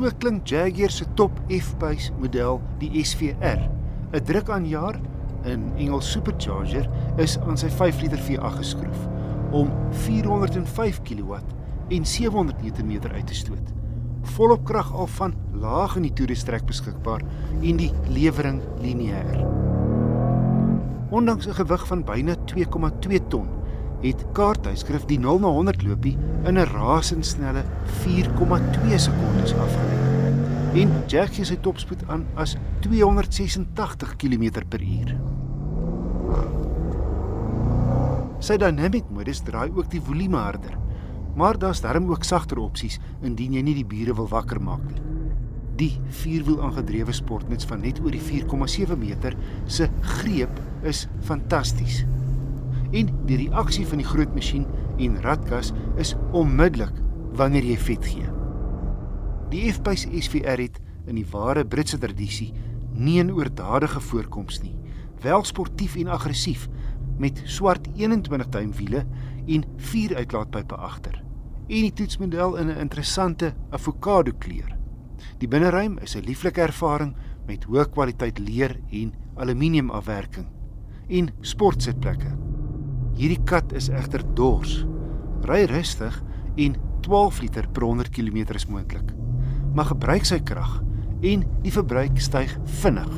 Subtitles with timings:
[0.00, 3.60] So klink Jaguar se top F-pace model, die SVR.
[4.12, 4.96] 'n Druk-aanjaer
[5.44, 6.88] in Engels supercharger
[7.20, 9.02] is aan sy 5 liter V8 geskroef
[9.52, 9.68] om
[10.06, 11.36] 405 kW
[11.92, 13.74] en 700 Nm uit te stoot.
[14.22, 17.20] Volop krag al van laag in die toerestrek beskikbaar
[17.60, 19.36] en die lewering lineêr.
[21.10, 23.48] Ondanks 'n gewig van byna 2,2 ton,
[24.00, 29.98] het kaarthuiskrif die 0 na 100 loopie in 'n rasendsnelle 4,2 sekondes afgelê.
[30.74, 35.14] En Jack gee sy topspoed aan as 286 km/h.
[38.40, 40.78] Sy dynamic modus draai ook die volume harder.
[41.34, 45.02] Maar daar's darm ook sagter opsies indien jy nie die bure wil wakker maak nie.
[45.76, 52.04] Die vierwiel aangedrewe sportnuts van net oor die 4,7 meter se greep is fantasties.
[52.90, 54.66] En die reaksie van die groot masjien
[54.98, 56.96] en radkas is onmiddellik
[57.38, 58.26] wanneer jy vet gee.
[59.50, 62.52] Die F-Pace SVR het in die ware Britse tradisie
[62.94, 64.76] nie 'n oordadige voorkoms nie,
[65.22, 66.68] wel sportief en aggressief
[67.18, 69.06] met swart 21 duim wiele
[69.46, 71.22] en vier uitlaatpype agter.
[71.68, 74.76] En die toetsmodel in 'n interessante avokado kleur.
[75.38, 77.14] Die binneruim is 'n lieflike ervaring
[77.46, 80.46] met hoë kwaliteit leer en aluminium afwerking
[81.08, 82.49] en sportsitplekke.
[83.20, 84.78] Hierdie kat is egter dors.
[85.44, 86.14] Ry rustig
[86.56, 89.10] en 12 liter per 100 km is moontlik.
[89.76, 90.78] Maar gebruik sy krag
[91.28, 93.10] en die verbruik styg vinnig.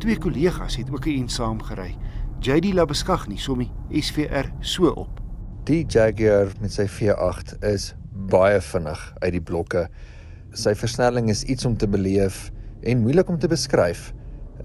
[0.00, 1.92] Twee kollegas het ook 'n een saam gery
[2.40, 5.20] JD Labeskagni som die SVR so op.
[5.64, 7.94] Die Jaguar met sy V8 is
[8.30, 9.88] baie vinnig uit die blokke.
[10.52, 12.50] Sy versnelling is iets om te beleef
[12.82, 14.14] en moeilik om te beskryf.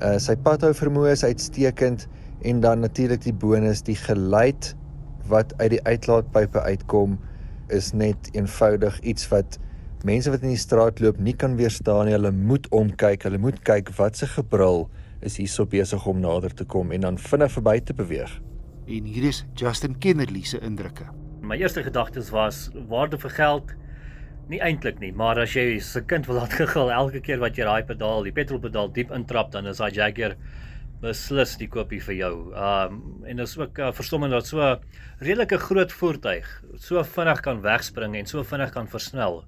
[0.01, 2.07] Uh sy padhou vermoë is uitstekend
[2.41, 4.73] en dan natuurlik die bonus die geluid
[5.29, 7.17] wat uit die uitlaatpype uitkom
[7.67, 9.59] is net eenvoudig iets wat
[10.07, 12.15] mense wat in die straat loop nie kan weerstaan nie.
[12.15, 14.87] Hulle moet omkyk, hulle moet kyk wat se gebrul
[15.25, 18.31] is hierso besig om nader te kom en dan vinnig verby te beweeg.
[18.87, 21.09] En hier is Justin Kennerly se indrukke.
[21.43, 23.75] My eerste gedagtes was waarde vir geld
[24.49, 27.67] nie eintlik nie, maar as jy se kind wil laat gegil elke keer wat jy
[27.67, 30.35] daai pedaal, die petrolpedaal diep intrap, dan is daai Jaguar
[31.01, 32.33] beslis die kopie vir jou.
[32.53, 34.79] Um en is ook uh, verstommend dat so 'n
[35.19, 39.45] redelike groot voertuig so vinnig kan wegspring en so vinnig kan versnel.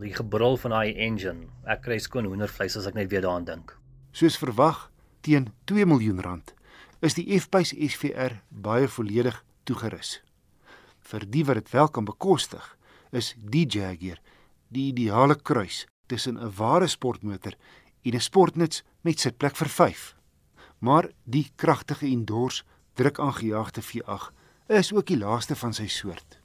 [0.00, 1.46] Die gebrul van daai engine.
[1.66, 3.78] Ek kry skoon hoendervleis as ek net weer daaraan dink.
[4.12, 4.90] Soos verwag,
[5.20, 6.54] teen 2 miljoen rand
[7.00, 10.20] is die F-Pace SVR baie volledig toegerus.
[11.02, 12.76] Vir die wat dit wel kan bekostig,
[13.10, 14.20] is die Jaguar
[14.72, 17.54] die ideale kruis tussen 'n ware sportmotor
[18.04, 20.14] en 'n sportnuts met sitplek vir 5.
[20.82, 22.64] Maar die kragtige endors
[22.98, 24.32] druk aangejaagde V8
[24.66, 26.38] is ook die laaste van sy soort.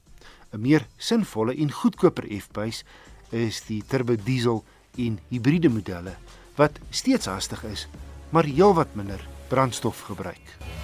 [0.54, 2.86] 'n Meer sinvolle en goedkoper F-Pace
[3.30, 4.64] is die turbo diesel
[4.98, 6.16] en hibriede modelle
[6.56, 7.88] wat steeds hastig is,
[8.30, 10.77] maar heelwat minder brandstof gebruik.